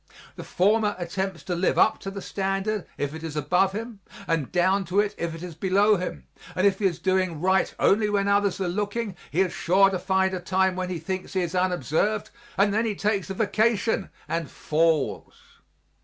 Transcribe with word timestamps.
The 0.35 0.43
former 0.43 0.95
attempts 0.97 1.43
to 1.43 1.53
live 1.53 1.77
up 1.77 1.99
to 1.99 2.09
the 2.09 2.23
standard, 2.23 2.87
if 2.97 3.13
it 3.13 3.21
is 3.23 3.35
above 3.35 3.73
him, 3.73 3.99
and 4.25 4.51
down 4.51 4.83
to 4.85 4.99
it, 4.99 5.13
if 5.15 5.35
it 5.35 5.43
is 5.43 5.53
below 5.53 5.97
him 5.97 6.25
and 6.55 6.65
if 6.65 6.79
he 6.79 6.85
is 6.85 6.97
doing 6.97 7.39
right 7.39 7.71
only 7.77 8.09
when 8.09 8.27
others 8.27 8.59
are 8.59 8.67
looking 8.67 9.15
he 9.29 9.41
is 9.41 9.53
sure 9.53 9.91
to 9.91 9.99
find 9.99 10.33
a 10.33 10.39
time 10.39 10.75
when 10.75 10.89
he 10.89 10.97
thinks 10.97 11.33
he 11.33 11.41
is 11.41 11.53
unobserved, 11.53 12.31
and 12.57 12.73
then 12.73 12.87
he 12.87 12.95
takes 12.95 13.29
a 13.29 13.35
vacation 13.35 14.09
and 14.27 14.49
falls. 14.49 15.35